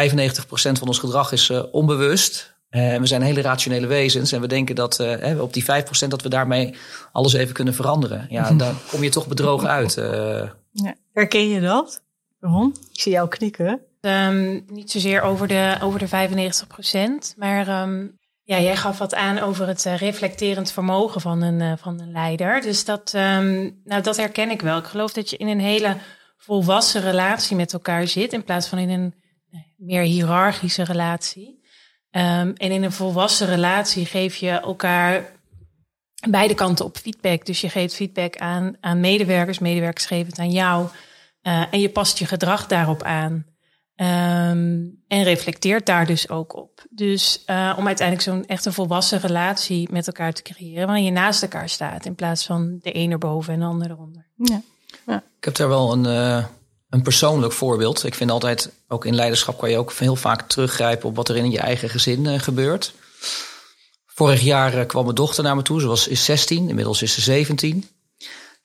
[0.53, 2.55] van ons gedrag is uh, onbewust.
[2.71, 5.67] Uh, we zijn hele rationele wezens en we denken dat uh, op die 5%
[6.09, 6.75] dat we daarmee
[7.13, 8.27] alles even kunnen veranderen.
[8.29, 9.97] Ja, dan kom je toch bedrogen uit.
[9.97, 10.05] Uh.
[10.73, 10.95] Ja.
[11.13, 12.03] Herken je dat?
[12.41, 12.75] Ron?
[12.93, 13.81] Ik zie jou knikken.
[14.01, 16.09] Um, niet zozeer over de, over de
[17.33, 21.61] 95%, maar um, ja, jij gaf wat aan over het uh, reflecterend vermogen van een,
[21.61, 22.61] uh, van een leider.
[22.61, 24.79] Dus dat, um, nou, dat herken ik wel.
[24.79, 25.97] Ik geloof dat je in een hele
[26.37, 29.15] volwassen relatie met elkaar zit, in plaats van in een
[29.77, 31.59] meer hiërarchische relatie.
[32.11, 35.39] Um, en in een volwassen relatie geef je elkaar
[36.29, 37.47] beide kanten op feedback.
[37.47, 40.87] Dus je geeft feedback aan, aan medewerkers, medewerkers geven het aan jou.
[41.43, 43.33] Uh, en je past je gedrag daarop aan.
[43.97, 46.85] Um, en reflecteert daar dus ook op.
[46.91, 51.11] Dus uh, om uiteindelijk zo'n echt een volwassen relatie met elkaar te creëren, waarin je
[51.11, 54.27] naast elkaar staat in plaats van de een erboven en de ander eronder.
[54.37, 54.63] Ja.
[55.07, 55.23] ja.
[55.39, 56.45] Ik heb daar wel een, uh,
[56.91, 58.05] een persoonlijk voorbeeld.
[58.05, 61.37] Ik vind altijd, ook in leiderschap kan je ook heel vaak teruggrijpen op wat er
[61.37, 62.95] in je eigen gezin uh, gebeurt.
[64.07, 65.81] Vorig jaar kwam mijn dochter naar me toe.
[65.81, 67.89] Ze was, is 16, inmiddels is ze 17.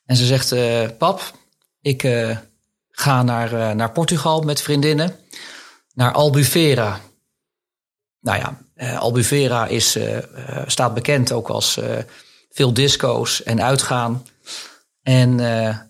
[0.06, 0.54] En ze zegt,
[0.98, 1.32] pap,
[1.82, 2.02] ik
[2.92, 5.20] ga naar, naar Portugal met vriendinnen
[5.94, 7.02] naar Albufeira.
[8.20, 8.60] Nou ja,
[8.98, 9.98] Albufeira is,
[10.66, 11.80] staat bekend ook als
[12.52, 14.26] veel disco's en uitgaan.
[15.06, 15.40] En,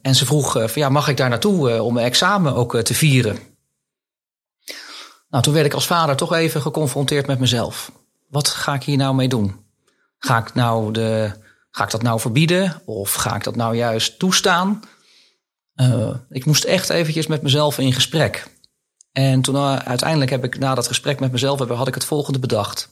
[0.01, 3.39] en ze vroeg van ja, mag ik daar naartoe om mijn examen ook te vieren?
[5.29, 7.91] Nou, toen werd ik als vader toch even geconfronteerd met mezelf.
[8.29, 9.65] Wat ga ik hier nou mee doen?
[10.17, 11.31] Ga ik, nou de,
[11.71, 14.81] ga ik dat nou verbieden of ga ik dat nou juist toestaan?
[16.29, 18.47] ik moest echt eventjes met mezelf in gesprek.
[19.11, 22.89] En toen uiteindelijk heb ik na dat gesprek met mezelf had ik het volgende bedacht.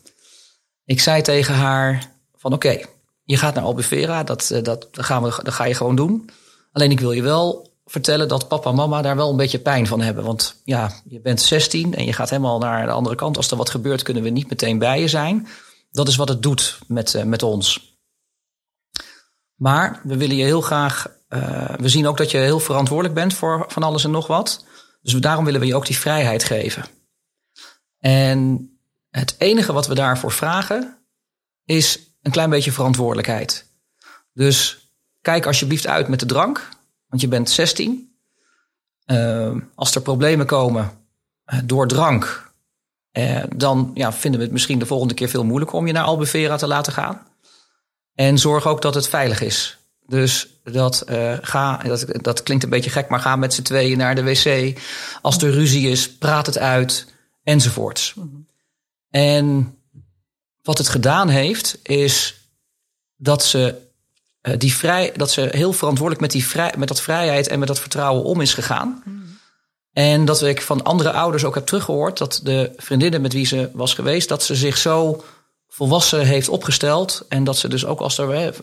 [0.86, 2.86] Ik zei tegen haar van oké,
[3.23, 6.29] je gaat naar Albufeira, dat, uh, dat, gaan we, ga je gewoon doen.
[6.71, 9.88] Alleen ik wil je wel vertellen dat papa en mama daar wel een beetje pijn
[9.88, 10.23] van hebben.
[10.23, 13.38] Want ja, je bent 16 en je gaat helemaal naar de andere kant.
[13.38, 15.47] Als er wat gebeurt, kunnen we niet meteen bij je zijn.
[15.91, 17.97] Dat is wat het doet met, uh, met ons.
[19.55, 21.07] Maar we willen je heel graag.
[21.77, 24.65] we zien ook dat je heel verantwoordelijk bent voor van alles en nog wat.
[25.01, 26.86] Dus daarom willen we je ook die vrijheid geven.
[27.99, 28.69] En
[29.09, 30.97] het enige wat we daarvoor vragen
[31.65, 33.65] is een klein beetje verantwoordelijkheid.
[34.33, 34.88] Dus
[35.21, 36.69] kijk alsjeblieft uit met de drank,
[37.07, 38.15] want je bent 16.
[39.05, 40.91] Uh, als er problemen komen
[41.53, 42.51] uh, door drank,
[43.12, 46.03] uh, dan ja, vinden we het misschien de volgende keer veel moeilijker om je naar
[46.03, 47.21] Albufeira te laten gaan.
[48.15, 49.77] En zorg ook dat het veilig is.
[50.05, 53.97] Dus dat, uh, ga, dat, dat klinkt een beetje gek, maar ga met z'n tweeën
[53.97, 54.79] naar de wc.
[55.21, 57.07] Als er ruzie is, praat het uit,
[57.43, 58.13] enzovoorts.
[58.13, 58.47] Mm -hmm.
[59.09, 59.77] En
[60.63, 62.36] wat het gedaan heeft, is
[63.15, 63.76] dat ze,
[64.41, 67.67] uh, die vrij, dat ze heel verantwoordelijk met, die vrij, met dat vrijheid en met
[67.67, 69.04] dat vertrouwen om is gegaan.
[69.93, 73.69] En dat ik van andere ouders ook heb teruggehoord dat de vriendinnen met wie ze
[73.73, 75.23] was geweest, dat ze zich zo
[75.67, 77.26] volwassen heeft opgesteld.
[77.30, 78.54] En dat ze dus ook als er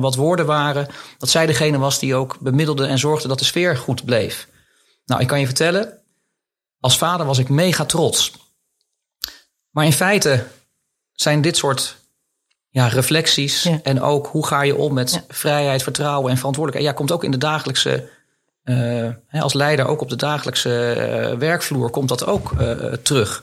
[0.00, 3.76] wat woorden waren, dat zij degene was die ook bemiddelde en zorgde dat de sfeer
[3.76, 4.48] goed bleef.
[5.04, 5.98] Nou, ik kan je vertellen,
[6.80, 8.32] als vader was ik mega trots.
[9.70, 10.46] Maar in feite
[11.20, 11.96] zijn dit soort
[12.68, 13.80] ja, reflecties ja.
[13.82, 15.24] en ook hoe ga je om met ja.
[15.28, 16.94] vrijheid, vertrouwen en verantwoordelijkheid.
[16.94, 18.08] Ja, komt ook in de dagelijkse,
[18.64, 20.94] uh, als leider ook op de dagelijkse
[21.32, 22.70] uh, werkvloer komt dat ook uh,
[23.02, 23.42] terug.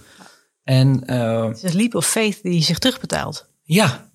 [0.64, 1.12] En,
[1.48, 3.46] het is leap of faith die zich terugbetaalt.
[3.64, 4.10] Ja,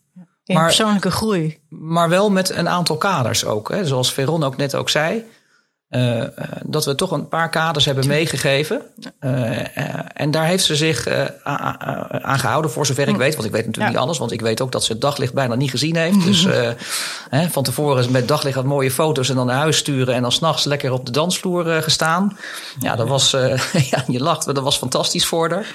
[0.44, 1.58] In Maar- persoonlijke groei.
[1.68, 3.68] maar wel met een aantal kaders ook.
[3.68, 3.86] Hè.
[3.86, 5.24] Zoals Veron ook net ook zei.
[5.92, 6.28] Eh, eh,
[6.64, 8.82] dat we toch een paar kaders hebben meegegeven.
[9.18, 11.08] Eh, en daar heeft ze zich
[12.22, 13.34] aan gehouden, voor zover ik weet.
[13.34, 13.88] Want ik weet natuurlijk Ja.
[13.88, 14.18] niet alles.
[14.18, 16.24] Want ik weet ook dat ze het daglicht bijna niet gezien heeft.
[16.32, 16.46] Dus
[17.30, 20.14] hè, van tevoren met daglicht wat mooie foto's en dan naar huis sturen.
[20.14, 22.36] En dan s'nachts lekker op de dansvloer gestaan.
[22.78, 23.30] Ja, dat was,
[23.90, 25.74] ja, je lacht, maar dat was fantastisch voor haar.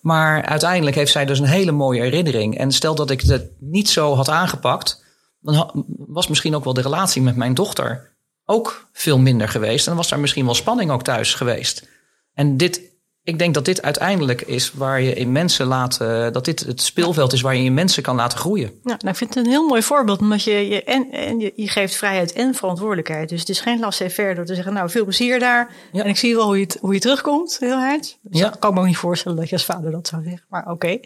[0.00, 2.58] Maar uiteindelijk heeft zij dus een hele mooie herinnering.
[2.58, 5.04] En stel dat ik het niet zo had aangepakt,
[5.40, 8.11] dan was misschien ook wel de relatie met mijn dochter
[8.44, 9.78] ook veel minder geweest.
[9.80, 11.88] En dan was daar misschien wel spanning ook thuis geweest.
[12.34, 12.80] En dit,
[13.22, 15.98] ik denk dat dit uiteindelijk is waar je in mensen laat,
[16.32, 18.68] dat dit het speelveld is waar je in mensen kan laten groeien.
[18.68, 21.52] Ja, nou, ik vind het een heel mooi voorbeeld, omdat je, je, en, en je,
[21.56, 23.28] je geeft vrijheid en verantwoordelijkheid.
[23.28, 25.70] Dus het is geen laissez-faire door te zeggen, nou, veel plezier daar.
[25.92, 26.02] Ja.
[26.02, 28.18] En ik zie wel hoe je, het, hoe je terugkomt, heel hard.
[28.22, 28.48] Dus Ja.
[28.48, 30.66] dat kan ik me ook niet voorstellen dat je als vader dat zou zeggen, maar
[30.70, 30.98] oké.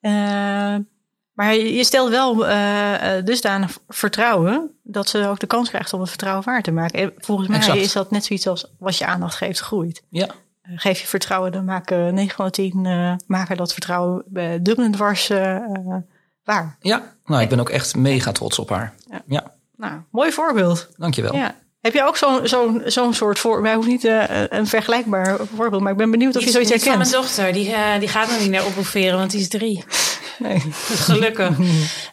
[0.00, 0.76] Eh,
[1.34, 6.00] maar je stelt wel eh eh, dusdanig vertrouwen dat ze ook de kans krijgt om
[6.00, 6.98] het vertrouwen waar te maken.
[6.98, 7.78] En volgens mij Exact.
[7.78, 10.02] is dat net zoiets als wat je aandacht geeft, groeit.
[10.08, 10.26] Ja,
[10.62, 14.48] Eh, geef je vertrouwen, dan maken 9 van de 10 eh, maken dat vertrouwen uh,
[14.60, 15.62] dubbel en dwars eh, eh,
[16.44, 16.76] waar.
[16.80, 17.12] ja.
[17.24, 18.94] Nou, ik ben ook echt mega trots op haar.
[19.10, 19.22] Ja.
[19.26, 20.88] Ja, Nou, mooi voorbeeld.
[20.96, 21.34] dankjewel.
[21.36, 21.54] Ja.
[21.80, 23.62] Heb je ook zo'n zo'n zo'n soort voor?
[23.62, 26.72] Wij hoeven niet eh, een vergelijkbaar voorbeeld, maar ik ben benieuwd of je Iets- zoiets
[26.72, 27.26] iets van mijn herkent.
[27.36, 29.84] dochter, die, eh, die gaat nog niet naar oproepveren, want die is drie.
[30.38, 30.60] Nee.
[31.08, 31.58] Gelukkig.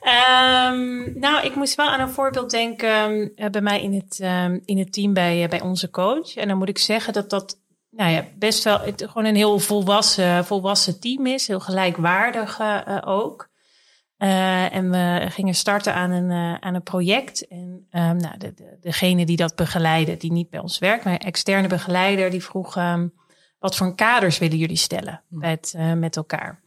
[0.02, 4.60] Ehm, nou, ik moest wel aan een voorbeeld denken eh, bij mij in het, ehm,
[4.66, 6.36] in het team bij, eh, bij onze coach.
[6.36, 9.60] En dan moet ik zeggen dat dat nou ja, best wel het, gewoon een heel
[9.60, 11.48] volwassen, volwassen team is.
[11.48, 13.50] Heel gelijkwaardig eh, ook.
[14.18, 17.48] En we gingen starten aan een, aan een project.
[17.48, 21.18] En ehm, nou, de, de, degene die dat begeleidde, die niet bij ons werkt, maar
[21.18, 23.08] externe begeleider, die vroeg: ehm,
[23.62, 26.60] wat voor kaders willen jullie stellen met, eh, met elkaar?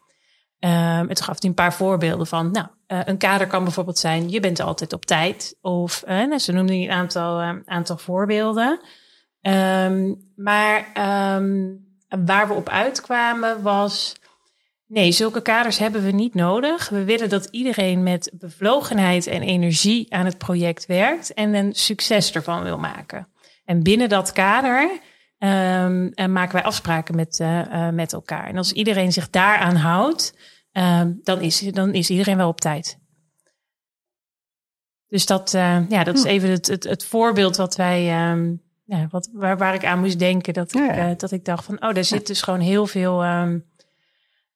[0.65, 2.51] Um, het gaf hij een paar voorbeelden van.
[2.51, 5.57] Nou, uh, een kader kan bijvoorbeeld zijn: je bent altijd op tijd.
[5.61, 8.81] Of uh, ze noemden een aantal, uh, aantal voorbeelden.
[9.43, 10.87] Um, maar
[12.25, 14.15] waar we op uitkwamen was.
[14.87, 16.89] Nee, zulke kaders hebben we niet nodig.
[16.89, 22.33] We willen dat iedereen met bevlogenheid en energie aan het project werkt en een succes
[22.33, 23.29] ervan wil maken.
[23.65, 24.91] En binnen dat kader
[25.39, 27.45] um, maken wij afspraken met,
[27.93, 28.47] met elkaar.
[28.47, 30.35] En als iedereen zich daaraan houdt,
[30.77, 32.99] um, dan, is, dan is iedereen wel op tijd.
[35.09, 39.07] Dus dat, uh, ja, dat is even het, het, het voorbeeld wat wij, um, ja,
[39.11, 40.55] wat, waar, waar ik aan moest denken.
[40.55, 43.25] Dat, Ja, ik, uh, dat ik dacht van, oh, daar zit dus gewoon heel veel,
[43.25, 43.65] um,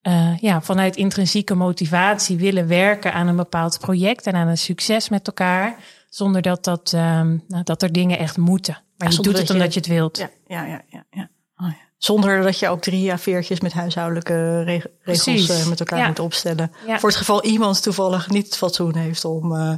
[0.03, 5.09] uh, ja, vanuit intrinsieke motivatie willen werken aan een bepaald project en aan een succes
[5.09, 5.77] met elkaar.
[6.09, 8.83] Zonder dat, dat, um, nou, dat er dingen echt moeten.
[8.97, 10.17] Maar je doet het dat omdat je- het wilt.
[10.19, 11.05] Ja, ja, ja, ja.
[11.11, 11.31] ja.
[11.57, 11.88] Oh, ja.
[11.99, 15.49] Zonder dat je ook drie A4'tjes met huishoudelijke reg- regels Precies.
[15.49, 16.07] eh, met elkaar Ja.
[16.07, 16.73] moet opstellen.
[16.87, 16.99] Ja.
[16.99, 19.73] Voor het geval iemand toevallig niet het fatsoen heeft om eh,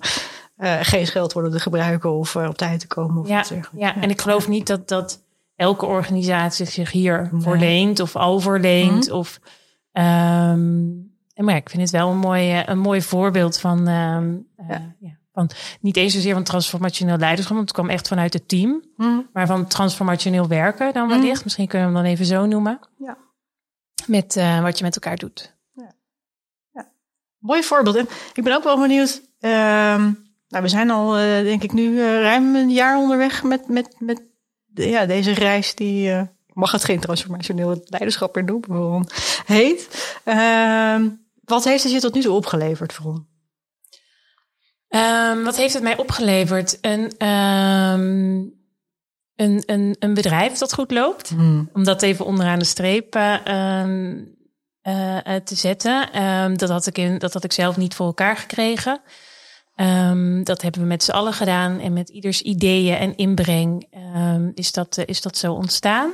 [0.56, 3.22] eh, geen scheldwoorden te gebruiken of op tijd te komen.
[3.22, 3.44] Of Ja,
[3.76, 5.22] ja, en ik geloof niet dat, dat
[5.56, 7.42] elke organisatie zich hier Nee.
[7.42, 9.10] voor leent of overleent.
[9.10, 9.40] Of,
[9.92, 10.88] ehm,
[11.34, 15.18] en maar ik vind het wel een mooi, een mooi voorbeeld van, ehm, eh, Ja.
[15.32, 18.82] Ja, van niet eens zozeer van transformationeel leiderschap, want het kwam echt vanuit het team,
[18.96, 19.20] Hm.
[19.32, 21.44] maar van transformationeel werken dan wellicht.
[21.44, 22.78] Misschien kunnen we hem dan even zo noemen.
[22.98, 23.16] Ja.
[24.06, 25.58] Met eh, wat je met elkaar doet.
[27.38, 27.96] Mooi voorbeeld.
[27.96, 29.22] En ik ben ook wel benieuwd.
[29.40, 30.12] ehm,
[30.48, 33.94] nou, we zijn al, eh, denk ik, nu eh, ruim een jaar onderweg met, met,
[33.98, 34.22] met
[34.66, 36.28] de- ja, deze reis die.
[36.52, 39.06] mag het geen transformationeel leiderschap meer noemen, Veron,
[39.46, 40.18] heet.
[40.24, 41.08] Ehm,
[41.44, 43.26] wat heeft het je tot nu toe opgeleverd, Veron?
[44.90, 46.78] Ehm, wat heeft het mij opgeleverd?
[46.80, 48.36] Een, ehm,
[49.36, 51.32] een, een, een bedrijf dat goed loopt.
[51.72, 54.24] Om dat even onderaan de streep eh, ehm,
[54.82, 56.08] eh, eh, te zetten.
[56.56, 59.00] Dat, had ik in, dat had ik zelf niet voor elkaar gekregen.
[60.44, 61.78] Dat hebben we met z'n allen gedaan.
[61.78, 63.86] En met ieders ideeën en inbreng
[64.54, 66.12] is, dat, eh, is dat zo ontstaan.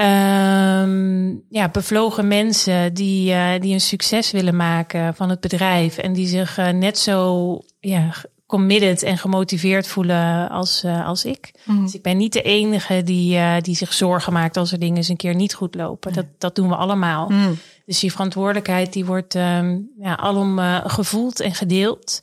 [0.00, 5.98] Ehm, ja, bevlogen mensen die, eh, die een succes willen maken van het bedrijf.
[5.98, 8.12] En die zich eh, net zo ja,
[8.46, 11.50] committed en gemotiveerd voelen als, eh, als ik.
[11.64, 15.08] Dus ik ben niet de enige die, die zich zorgen maakt als er dingen eens
[15.08, 16.12] een keer niet goed lopen.
[16.12, 17.28] Dat, dat doen we allemaal.
[17.28, 17.58] Mm.
[17.86, 22.20] Dus die verantwoordelijkheid die wordt ehm, ja, alom gevoeld en gedeeld.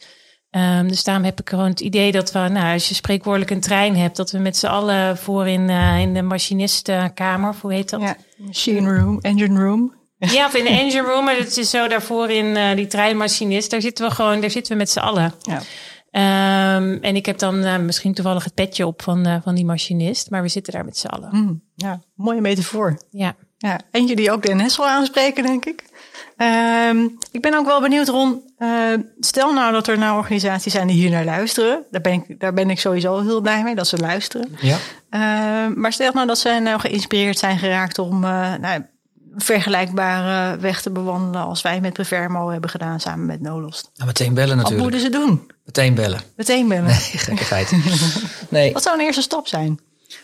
[0.50, 3.60] Ehm, dus daarom heb ik gewoon het idee dat we, nou, als je spreekwoordelijk een
[3.60, 7.90] trein hebt, dat we met z'n allen voor in, eh, in de machinistenkamer, hoe heet
[7.90, 8.02] dat?
[8.02, 9.96] Ja, machine room, engine room.
[10.18, 13.72] Ja, of in de engine room, maar het is zo daarvoor in eh, die treinmachinist.
[13.72, 15.34] Daar zitten we gewoon, daar zitten we met z'n allen.
[15.42, 15.62] Ja.
[16.12, 20.30] Ehm, en ik heb dan eh, misschien toevallig het petje op van, van die machinist,
[20.30, 21.30] maar we zitten daar met z'n allen.
[21.32, 23.02] Mm, ja, mooie metafoor.
[23.10, 23.36] Ja.
[23.58, 25.84] Ja, eentje die ook Den Hessel aanspreken, denk ik.
[26.38, 28.42] Ehm, ik ben ook wel benieuwd, Ron.
[28.60, 31.84] Uh, stel nou dat er nou organisaties zijn die hier naar luisteren.
[31.92, 34.58] Daar ben ik, daar ben ik sowieso heel blij mee dat ze luisteren.
[34.60, 34.78] Ja.
[35.10, 38.84] Uh, maar stel nou dat ze nou geïnspireerd zijn geraakt om uh, nou,
[39.36, 43.90] vergelijkbare weg te bewandelen als wij met Prevermo hebben gedaan samen met Nolost.
[43.96, 44.84] Nou, meteen bellen natuurlijk.
[44.84, 45.52] Wat moeten ze doen?
[45.66, 46.22] Meteen bellen.
[46.36, 46.86] Meteen bellen.
[46.86, 47.72] Nee, gekkigheid.
[48.50, 48.74] nee.
[48.74, 49.80] Wat zou een eerste stap zijn?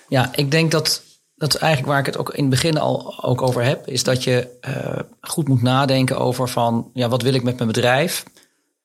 [0.08, 1.02] Ja, ik denk dat
[1.36, 4.24] dat eigenlijk waar ik het ook in het begin al ook over heb, is dat
[4.24, 8.24] je uh, goed moet nadenken over van ja, wat wil ik met mijn bedrijf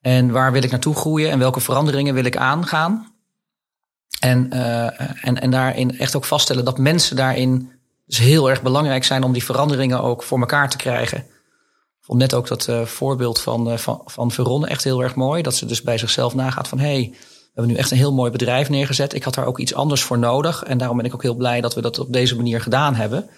[0.00, 3.12] en waar wil ik naartoe groeien en welke veranderingen wil ik aangaan.
[4.20, 7.72] En, uh, en, en daarin echt ook vaststellen dat mensen daarin
[8.06, 11.18] dus heel erg belangrijk zijn om die veranderingen ook voor elkaar te krijgen.
[11.18, 15.42] Ik vond net ook dat uh, voorbeeld van, van, van Veronne echt heel erg mooi.
[15.42, 17.14] Dat ze dus bij zichzelf nagaat van hé, hey,
[17.58, 19.14] hebben nu echt een heel mooi bedrijf neergezet.
[19.14, 20.62] Ik had daar ook iets anders voor nodig.
[20.62, 23.28] En daarom ben ik ook heel blij dat we dat op deze manier gedaan hebben.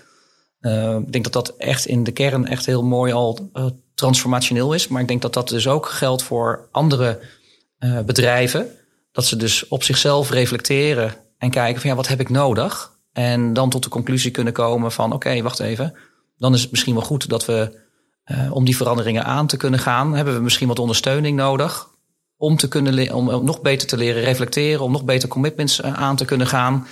[0.60, 4.72] Uh, ik denk dat dat echt in de kern echt heel mooi al uh, transformationeel
[4.72, 4.88] is.
[4.88, 7.20] Maar ik denk dat dat dus ook geldt voor andere
[7.78, 8.68] uh, bedrijven.
[9.12, 12.98] Dat ze dus op zichzelf reflecteren en kijken van ja, wat heb ik nodig?
[13.12, 15.94] En dan tot de conclusie kunnen komen van oké, wacht even.
[16.36, 17.78] Dan is het misschien wel goed dat we
[18.50, 21.89] om die veranderingen aan te kunnen gaan, hebben we misschien wat ondersteuning nodig
[22.40, 26.16] om, te kunnen om, nog beter te leren reflecteren, om nog beter commitments uh, aan
[26.16, 26.86] te kunnen gaan.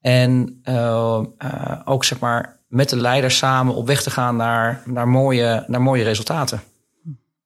[0.00, 4.82] En uh, uh, ook zeg maar met de leiders samen op weg te gaan naar,
[4.84, 6.62] naar, mooie, naar mooie resultaten.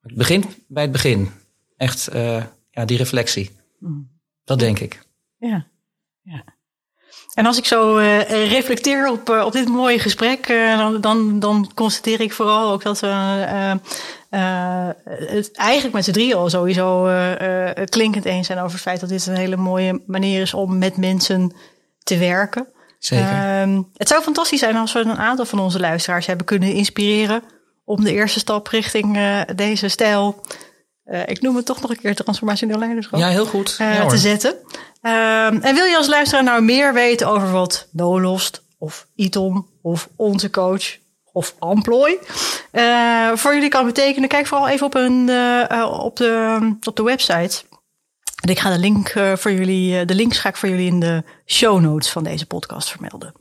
[0.00, 1.30] Het begint bij het begin.
[1.76, 2.08] Echt
[2.70, 3.50] ja, die reflectie.
[4.44, 5.06] Dat denk ik.
[5.38, 5.66] Ja,
[6.22, 6.44] ja.
[7.34, 11.38] En als ik zo uh, reflecteer op, uh, op dit mooie gesprek, uh, dan, dan,
[11.38, 13.78] dan constateer ik vooral ook dat we
[15.04, 17.10] het eigenlijk met z'n drieën al sowieso
[17.84, 20.96] klinkend eens zijn over het feit dat dit een hele mooie manier is om met
[20.96, 21.54] mensen
[22.02, 22.66] te werken.
[22.98, 23.26] Zeker.
[23.26, 27.42] Ehm, het zou fantastisch zijn als we een aantal van onze luisteraars hebben kunnen inspireren
[27.84, 29.18] om de eerste stap richting
[29.54, 30.42] deze stijl
[31.06, 33.18] uh, ik noem het toch nog een keer transformationeel leiderschap.
[33.18, 33.76] Ja, heel goed.
[33.80, 34.54] Uh, ja, te zetten.
[35.02, 40.08] Uh, en wil je als luisteraar nou meer weten over wat Nolost of ITOM of
[40.16, 40.96] onze coach
[41.34, 42.18] of Amploy
[43.34, 44.28] voor jullie kan betekenen?
[44.28, 45.30] Kijk vooral even op, een,
[45.84, 47.62] op, de, op de website.
[48.42, 51.22] En ik ga de link voor jullie, de links ga ik voor jullie in de
[51.46, 53.32] show notes van deze podcast vermelden.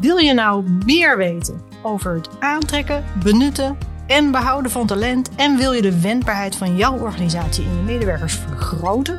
[0.00, 5.72] Wil je nou meer weten over het aantrekken, benutten en behouden van talent en wil
[5.72, 9.18] je de wendbaarheid van jouw organisatie en je medewerkers vergroten?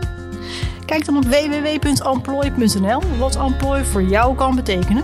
[0.87, 5.03] Kijk dan op www.employ.nl wat Employ voor jou kan betekenen.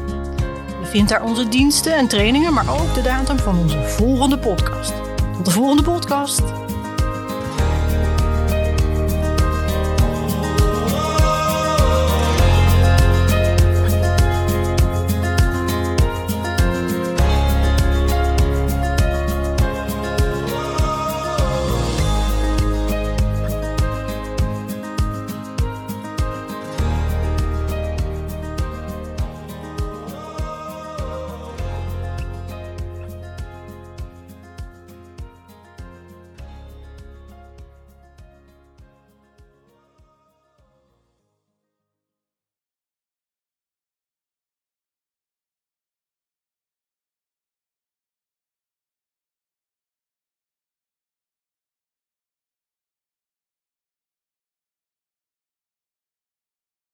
[0.81, 4.93] Je vindt daar onze diensten en trainingen, maar ook de datum van onze volgende podcast.
[5.35, 6.62] Tot de volgende podcast.